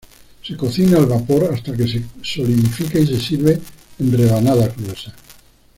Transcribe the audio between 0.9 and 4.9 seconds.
al vapor hasta que se solidifica y se sirve en rebanadas